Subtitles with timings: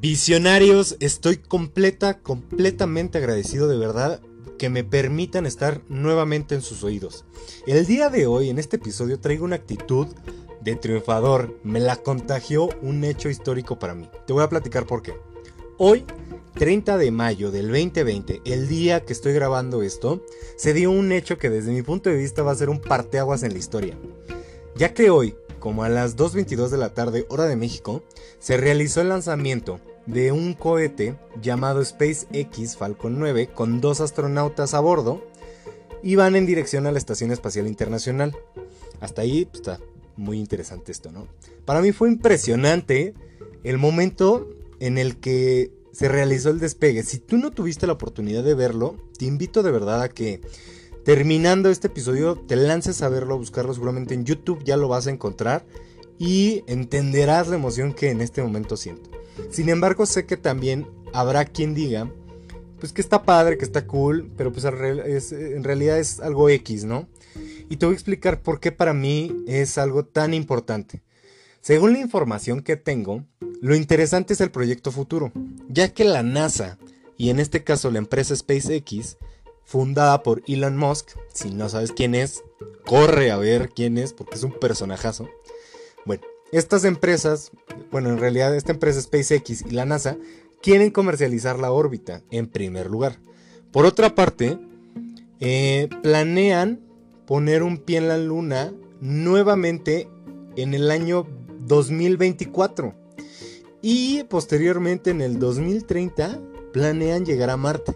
[0.00, 4.20] Visionarios, estoy completa, completamente agradecido de verdad
[4.56, 7.24] que me permitan estar nuevamente en sus oídos.
[7.66, 10.06] El día de hoy, en este episodio, traigo una actitud
[10.60, 11.58] de triunfador.
[11.64, 14.08] Me la contagió un hecho histórico para mí.
[14.24, 15.14] Te voy a platicar por qué.
[15.78, 16.04] Hoy,
[16.54, 20.24] 30 de mayo del 2020, el día que estoy grabando esto,
[20.56, 23.42] se dio un hecho que desde mi punto de vista va a ser un parteaguas
[23.42, 23.98] en la historia.
[24.76, 28.02] Ya que hoy, como a las 2.22 de la tarde hora de México,
[28.38, 34.80] se realizó el lanzamiento de un cohete llamado SpaceX Falcon 9 con dos astronautas a
[34.80, 35.22] bordo
[36.02, 38.36] y van en dirección a la Estación Espacial Internacional.
[39.00, 39.80] Hasta ahí pues, está
[40.16, 41.28] muy interesante esto, ¿no?
[41.64, 43.14] Para mí fue impresionante
[43.64, 44.48] el momento
[44.80, 47.02] en el que se realizó el despegue.
[47.02, 50.40] Si tú no tuviste la oportunidad de verlo, te invito de verdad a que
[51.04, 55.06] terminando este episodio te lances a verlo, a buscarlo seguramente en YouTube, ya lo vas
[55.06, 55.64] a encontrar
[56.18, 59.10] y entenderás la emoción que en este momento siento.
[59.50, 62.10] Sin embargo, sé que también habrá quien diga,
[62.80, 67.08] pues que está padre, que está cool, pero pues en realidad es algo X, ¿no?
[67.70, 71.02] Y te voy a explicar por qué para mí es algo tan importante.
[71.60, 73.24] Según la información que tengo,
[73.60, 75.32] lo interesante es el proyecto futuro,
[75.68, 76.78] ya que la NASA,
[77.16, 79.16] y en este caso la empresa SpaceX,
[79.68, 81.10] fundada por Elon Musk.
[81.34, 82.42] Si no sabes quién es,
[82.86, 85.28] corre a ver quién es porque es un personajazo.
[86.06, 87.52] Bueno, estas empresas,
[87.90, 90.16] bueno, en realidad esta empresa SpaceX y la NASA
[90.62, 93.18] quieren comercializar la órbita en primer lugar.
[93.70, 94.58] Por otra parte,
[95.38, 96.80] eh, planean
[97.26, 98.72] poner un pie en la luna
[99.02, 100.08] nuevamente
[100.56, 101.26] en el año
[101.58, 102.94] 2024.
[103.82, 106.40] Y posteriormente en el 2030
[106.72, 107.94] planean llegar a Marte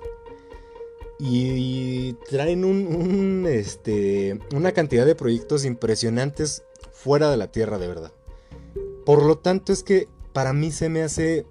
[1.24, 8.12] y traen un, este, una cantidad de proyectos impresionantes fuera de la Tierra, de verdad.
[9.06, 11.46] Por lo tanto, es que para mí se me hace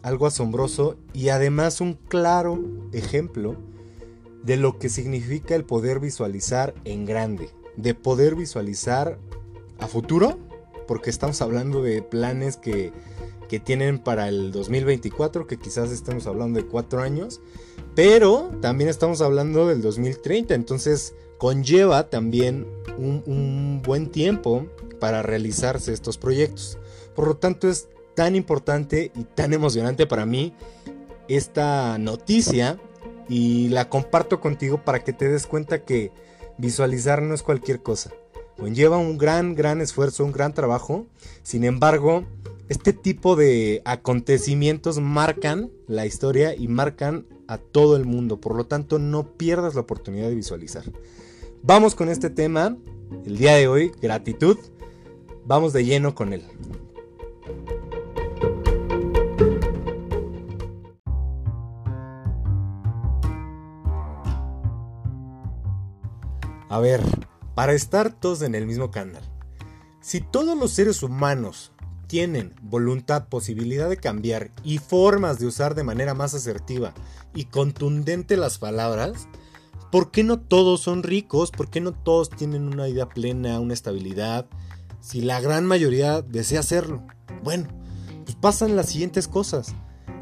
[0.00, 3.56] algo asombroso y además un claro ejemplo
[4.42, 9.18] de lo que significa el poder visualizar en grande, de poder visualizar
[9.80, 10.38] a futuro,
[10.88, 12.90] porque estamos hablando de planes que,
[13.50, 17.40] que tienen para el 2024, que quizás estemos hablando de cuatro años,
[17.96, 24.68] pero también estamos hablando del 2030, entonces conlleva también un, buen tiempo
[25.00, 26.78] para realizarse estos proyectos.
[27.16, 30.54] Por lo tanto es tan importante y tan emocionante para mí
[31.26, 32.78] esta noticia
[33.28, 36.12] y la comparto contigo para que te des cuenta que
[36.56, 38.12] visualizar no es cualquier cosa.
[38.56, 41.06] Conlleva un gran, gran esfuerzo, un gran trabajo.
[41.42, 42.26] Sin embargo,
[42.70, 48.40] este tipo de acontecimientos marcan la historia y marcan a todo el mundo.
[48.40, 50.84] Por lo tanto, no pierdas la oportunidad de visualizar.
[51.64, 52.76] Vamos con este tema,
[53.26, 54.56] el día de hoy, gratitud.
[55.44, 56.44] Vamos de lleno con él.
[66.68, 67.00] A ver,
[67.56, 69.24] para estar todos en el mismo canal.
[70.00, 71.69] Si todos los seres humanos
[72.10, 76.92] tienen voluntad, posibilidad de cambiar y formas de usar de manera más asertiva
[77.36, 79.28] y contundente las palabras,
[79.92, 81.52] ¿por qué no todos son ricos?
[81.52, 84.46] ¿Por qué no todos tienen una vida plena, una estabilidad?
[85.00, 87.06] Si la gran mayoría desea hacerlo.
[87.44, 87.68] Bueno,
[88.24, 89.72] pues pasan las siguientes cosas.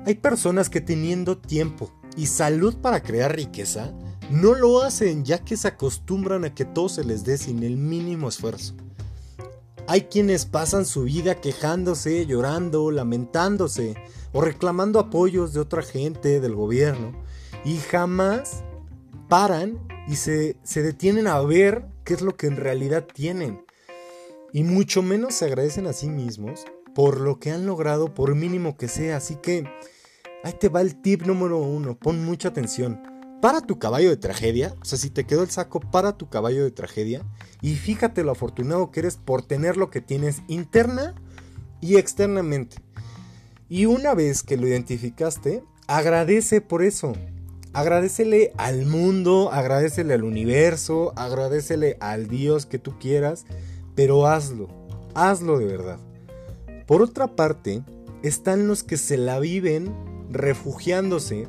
[0.05, 3.95] Hay personas que teniendo tiempo y salud para crear riqueza,
[4.31, 7.79] no lo hacen ya que se acostumbran a que todo se les dé sin el
[7.79, 8.75] mínimo esfuerzo.
[9.91, 13.95] Hay quienes pasan su vida quejándose, llorando, lamentándose
[14.33, 17.19] o reclamando apoyos de otra gente, del gobierno,
[17.65, 18.65] y jamás
[19.31, 23.65] paran y se, se detienen a ver qué es lo que en realidad tienen.
[24.53, 28.77] Y mucho menos se agradecen a sí mismos por lo que han logrado, por mínimo
[28.77, 29.17] que sea.
[29.17, 29.65] Así que
[30.45, 34.75] ahí te va el tip número uno, pon mucha atención para tu caballo de tragedia,
[34.81, 37.23] o sea, si te quedó el saco, para tu caballo de tragedia
[37.61, 41.15] y fíjate lo afortunado que eres por tener lo que tienes interna
[41.81, 42.79] y externamente.
[43.69, 47.13] Y una vez que lo identificaste, agradece por eso.
[47.75, 53.45] Agradecele al mundo, agradecele al universo, agradecele al Dios que tú quieras,
[53.95, 54.69] pero hazlo,
[55.15, 55.99] hazlo de verdad.
[56.87, 57.83] Por otra parte,
[58.23, 59.95] están los que se la viven
[60.31, 61.47] refugiándose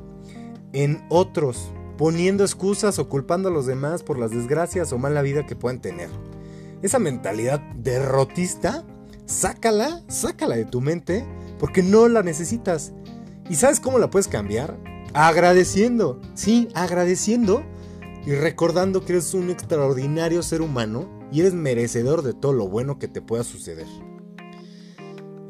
[0.73, 5.45] en otros, poniendo excusas o culpando a los demás por las desgracias o mala vida
[5.45, 6.09] que puedan tener.
[6.81, 8.85] Esa mentalidad derrotista,
[9.25, 11.25] sácala, sácala de tu mente
[11.59, 12.93] porque no la necesitas.
[13.49, 14.79] ¿Y sabes cómo la puedes cambiar?
[15.13, 17.63] Agradeciendo, sí, agradeciendo
[18.25, 22.97] y recordando que eres un extraordinario ser humano y eres merecedor de todo lo bueno
[22.97, 23.87] que te pueda suceder.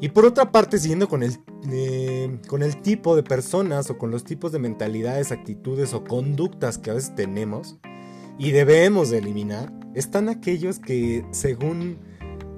[0.00, 4.10] Y por otra parte, siguiendo con el eh, con el tipo de personas o con
[4.10, 7.78] los tipos de mentalidades, actitudes o conductas que a veces tenemos
[8.38, 11.98] y debemos de eliminar, están aquellos que según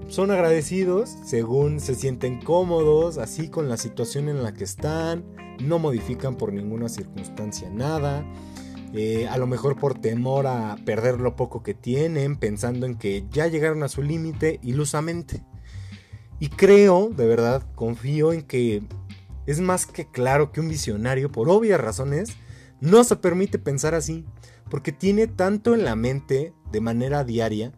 [0.08, 5.24] son agradecidos, según se sienten cómodos, así con la situación en la que están,
[5.60, 8.24] no modifican por ninguna circunstancia nada,
[8.92, 13.24] eh, a lo mejor por temor a perder lo poco que tienen, pensando en que
[13.30, 15.42] ya llegaron a su límite ilusamente.
[16.42, 18.82] Y creo, de verdad, confío en que
[19.46, 22.30] es más que claro que un visionario, por obvias razones,
[22.80, 24.24] no se permite pensar así,
[24.68, 27.70] porque tiene tanto en la mente de manera diaria,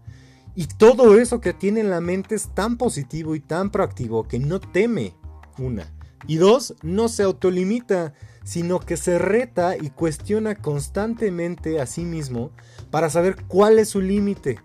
[0.55, 4.39] y todo eso que tiene en la mente es tan positivo y tan proactivo que
[4.39, 5.13] no teme,
[5.59, 5.93] una.
[6.27, 8.15] Y dos, no se autolimita,
[8.45, 12.51] sino que se reta y cuestiona constantemente a sí mismo
[12.91, 14.59] para saber cuál es su límite.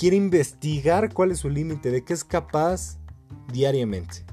[0.00, 2.96] Quiere investigar cuál es su límite, de qué es capaz
[3.52, 4.24] diariamente.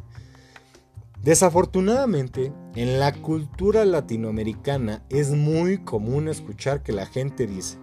[1.22, 7.78] Desafortunadamente, en la cultura latinoamericana es muy común escuchar que la gente dice,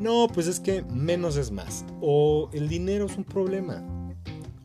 [0.00, 3.84] no, pues es que menos es más, o el dinero es un problema,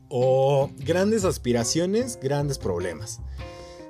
[0.08, 3.18] o grandes aspiraciones, grandes problemas.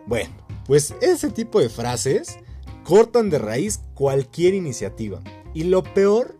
[0.07, 0.31] Bueno,
[0.65, 2.39] pues ese tipo de frases
[2.85, 5.21] cortan de raíz cualquier iniciativa.
[5.53, 6.39] Y lo peor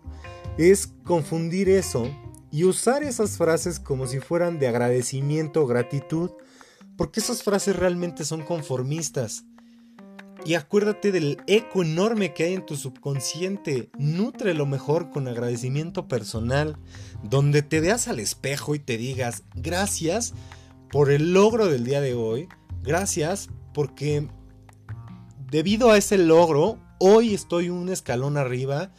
[0.57, 2.09] es confundir eso
[2.53, 6.31] y usar esas frases como si fueran de agradecimiento o gratitud,
[6.99, 9.45] porque esas frases realmente son conformistas.
[10.45, 13.91] Y acuérdate del eco enorme que hay en tu subconsciente.
[13.97, 16.77] Nutre lo mejor con agradecimiento personal,
[17.23, 20.35] donde te veas al espejo y te digas gracias
[20.91, 22.49] por el logro del día de hoy,
[22.83, 24.29] gracias porque
[25.51, 28.93] debido a ese logro, hoy estoy un escalón arriba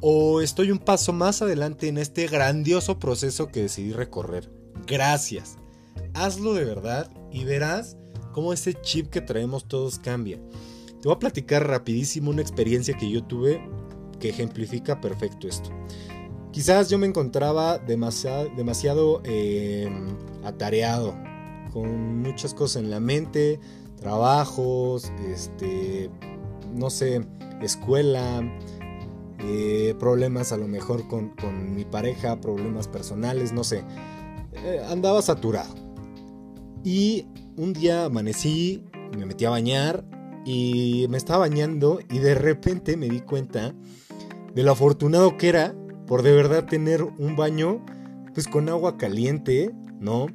[0.00, 4.50] o estoy un paso más adelante en este grandioso proceso que decidí recorrer.
[4.86, 5.58] Gracias.
[6.14, 7.96] Hazlo de verdad y verás
[8.32, 10.38] cómo ese chip que traemos todos cambia.
[10.86, 13.60] Te voy a platicar rapidísimo una experiencia que yo tuve
[14.20, 15.70] que ejemplifica perfecto esto.
[16.52, 19.22] Quizás yo me encontraba demasiado, demasiado
[20.42, 21.14] atareado,
[21.72, 23.60] con muchas cosas en la mente,
[23.96, 26.10] trabajos, este,
[26.72, 27.26] no sé,
[27.60, 28.42] escuela,
[29.46, 31.32] eh, problemas a lo mejor con,
[31.74, 33.84] mi pareja, problemas personales, no sé.
[34.52, 35.74] Eh, andaba saturado.
[36.84, 37.26] Y
[37.56, 38.84] un día amanecí,
[39.16, 40.04] me metí a bañar
[40.44, 43.74] y me estaba bañando y de repente me di cuenta
[44.54, 45.74] de lo afortunado que era
[46.06, 47.84] por de verdad tener un baño
[48.34, 50.26] pues con agua caliente, ¿no?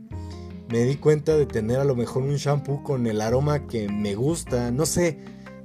[0.72, 4.16] me di cuenta de tener a lo mejor un shampoo con el aroma que me
[4.16, 5.20] gusta, no sé,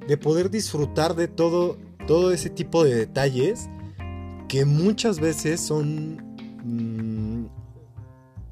[0.09, 3.69] de poder disfrutar de todo, todo ese tipo de detalles
[4.49, 6.17] que muchas veces son,
[6.65, 7.47] mm,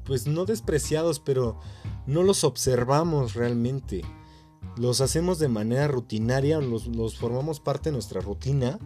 [0.03, 1.59] pues no despreciados, pero
[2.05, 4.03] no los observamos realmente.
[4.77, 8.77] Los hacemos de manera rutinaria, los, formamos parte de nuestra rutina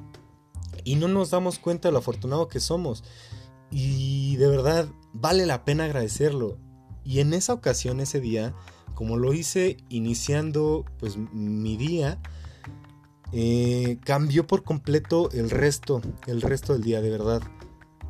[0.84, 3.04] y no nos damos cuenta de lo afortunado que somos.
[3.72, 6.58] Y de verdad, vale la pena agradecerlo.
[7.04, 8.54] Y en esa ocasión, ese día,
[8.94, 12.22] como lo hice iniciando pues mi día,
[13.32, 17.42] eh, cambió por completo el resto, el resto del día, de verdad.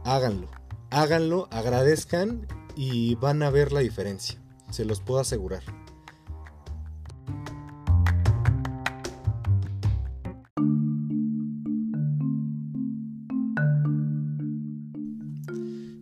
[0.05, 0.47] Háganlo,
[0.89, 5.63] háganlo, agradezcan y van a ver la diferencia, se los puedo asegurar.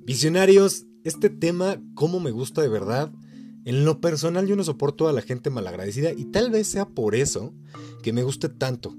[0.05, 3.11] Visionarios, este tema, cómo me gusta de verdad.
[3.67, 7.15] En lo personal yo no soporto a la gente malagradecida y tal vez sea por
[7.15, 7.53] eso
[8.01, 8.95] que me guste tanto.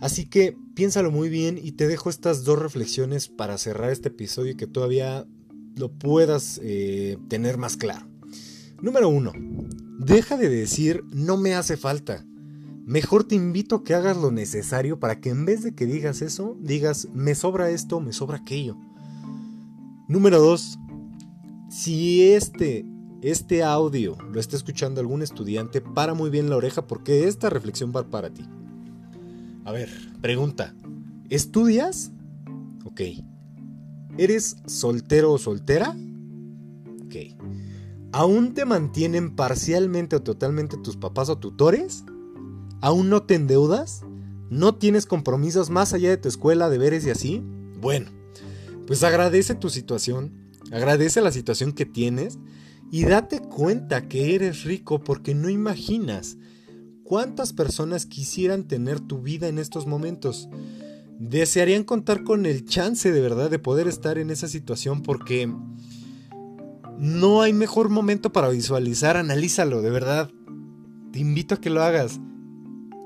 [0.00, 4.50] Así que piénsalo muy bien y te dejo estas dos reflexiones para cerrar este episodio
[4.50, 5.24] y que todavía
[5.76, 8.08] lo puedas eh, tener más claro.
[8.82, 9.30] Número uno,
[10.00, 12.26] deja de decir no me hace falta.
[12.86, 16.22] Mejor te invito a que hagas lo necesario para que en vez de que digas
[16.22, 18.76] eso, digas me sobra esto, me sobra aquello.
[20.08, 20.76] Número dos,
[21.68, 22.84] si este,
[23.22, 27.92] este audio lo está escuchando algún estudiante, para muy bien la oreja porque esta reflexión
[27.94, 28.44] va para ti.
[29.64, 30.74] A ver, pregunta.
[31.28, 32.12] ¿Estudias?
[32.84, 33.00] Ok.
[34.18, 35.96] ¿Eres soltero o soltera?
[37.04, 37.36] Ok.
[38.12, 42.04] ¿Aún te mantienen parcialmente o totalmente tus papás o tutores?
[42.80, 44.02] ¿Aún no te endeudas?
[44.48, 47.42] ¿No tienes compromisos más allá de tu escuela, deberes y así?
[47.80, 48.10] Bueno,
[48.86, 52.38] pues agradece tu situación, Agradece la situación que tienes
[52.90, 56.36] y date cuenta que eres rico porque no imaginas
[57.04, 60.48] cuántas personas quisieran tener tu vida en estos momentos.
[61.18, 65.52] Desearían contar con el chance de verdad de poder estar en esa situación porque
[66.98, 70.30] no hay mejor momento para visualizar, analízalo, de verdad.
[71.12, 72.20] te invito a que lo hagas.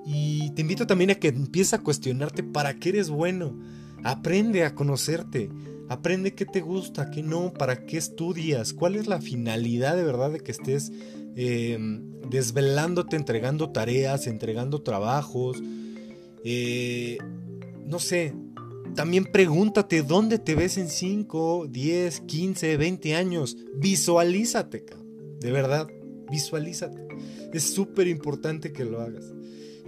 [0.07, 3.59] Y te invito también a que empieces a cuestionarte para qué eres bueno.
[4.03, 5.49] Aprende a conocerte.
[5.89, 10.31] Aprende qué te gusta, qué no, para qué estudias, cuál es la finalidad de verdad
[10.31, 10.93] de que estés
[11.37, 11.79] eh,
[12.31, 15.63] desvelándote, entregando tareas, entregando trabajos.
[16.45, 17.19] Eh,
[17.85, 18.35] no sé,
[18.95, 23.57] también pregúntate dónde te ves en 5, 10, 15, 20 años.
[23.77, 24.85] Visualízate,
[25.41, 25.89] de verdad,
[26.31, 27.07] visualízate.
[27.53, 29.33] Es súper importante que lo hagas.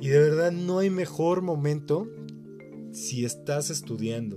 [0.01, 2.09] Y de verdad no hay mejor momento
[2.93, 4.37] si estás estudiando.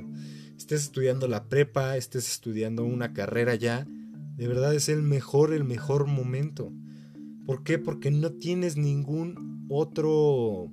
[0.59, 3.87] Estés estudiando la prepa, estés estudiando una carrera ya.
[4.35, 6.73] De verdad es el mejor, el mejor momento.
[7.45, 7.79] ¿Por qué?
[7.79, 10.69] Porque no tienes ningún otro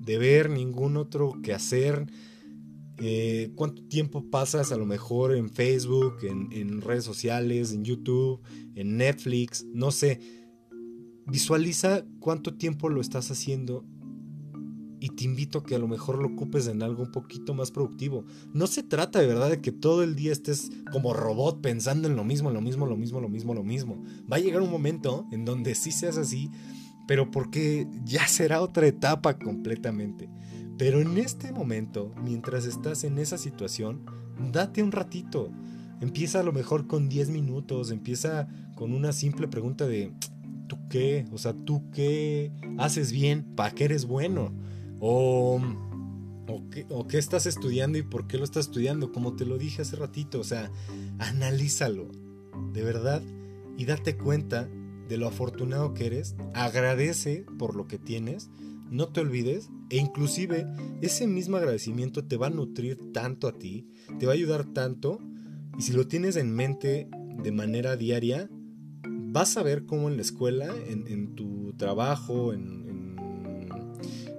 [0.00, 2.06] deber, ningún otro que hacer.
[2.98, 8.40] Eh, ¿Cuánto tiempo pasas a lo mejor en Facebook, en, en redes sociales, en YouTube,
[8.76, 9.66] en Netflix?
[9.74, 10.20] No sé.
[11.26, 13.84] Visualiza cuánto tiempo lo estás haciendo
[15.00, 17.70] y te invito a que a lo mejor lo ocupes en algo un poquito más
[17.70, 18.24] productivo.
[18.52, 22.16] No se trata de verdad de que todo el día estés como robot pensando en
[22.16, 24.02] lo mismo, lo mismo, lo mismo, lo mismo, lo mismo.
[24.30, 26.50] Va a llegar un momento en donde sí seas así,
[27.06, 30.28] pero porque ya será otra etapa completamente.
[30.78, 34.04] Pero en este momento, mientras estás en esa situación,
[34.52, 35.50] date un ratito.
[36.00, 40.12] Empieza a lo mejor con 10 minutos, empieza con una simple pregunta de
[40.66, 41.24] ¿tú qué?
[41.32, 43.44] O sea, ¿tú qué haces bien?
[43.56, 44.52] ¿Para qué eres bueno?
[45.00, 45.60] O,
[47.08, 50.40] qué, estás estudiando y por qué lo estás estudiando, como te lo dije hace ratito.
[50.40, 50.70] O sea,
[51.18, 52.08] analízalo,
[52.72, 53.22] de verdad,
[53.76, 54.68] y date cuenta
[55.08, 56.36] de lo afortunado que eres.
[56.54, 58.50] Agradece por lo que tienes,
[58.90, 60.66] no te olvides, e inclusive
[61.02, 63.88] ese mismo agradecimiento te va a nutrir tanto a ti,
[64.18, 65.20] te va a ayudar tanto,
[65.78, 67.08] y si lo tienes en mente
[67.42, 68.48] de manera diaria,
[69.36, 72.85] vas a ver cómo en la escuela, en, tu trabajo, en,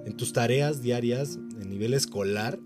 [0.08, 2.58] en tus tareas diarias, en nivel escolar,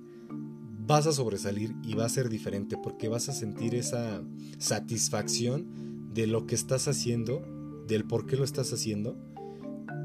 [0.87, 4.23] vas a sobresalir y va a ser diferente porque vas a sentir esa
[4.59, 7.45] satisfacción de lo que estás haciendo,
[7.89, 9.19] del por qué lo estás haciendo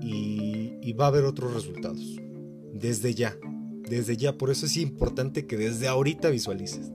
[0.01, 2.15] y, va a haber otros resultados.
[2.73, 3.37] Desde ya,
[3.87, 4.35] desde ya.
[4.35, 6.91] Por eso es importante que desde ahorita visualices.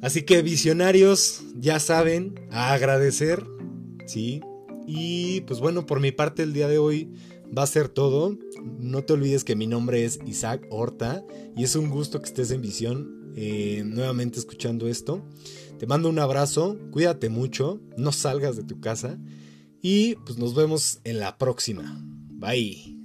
[0.00, 3.44] Así que visionarios, ya saben, a agradecer,
[4.06, 4.40] ¿sí?
[4.86, 7.12] Y pues bueno, por mi parte el día de hoy
[7.56, 8.36] va a ser todo.
[8.78, 11.24] No te olvides que mi nombre es Isaac Horta
[11.56, 15.24] y es un gusto que estés en visión eh, nuevamente escuchando esto.
[15.78, 19.18] Te mando un abrazo, cuídate mucho, no salgas de tu casa
[19.80, 22.02] y pues nos vemos en la próxima.
[22.30, 22.97] Bye.